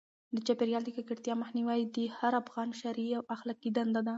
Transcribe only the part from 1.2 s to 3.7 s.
مخنیوی د هر افغان شرعي او اخلاقي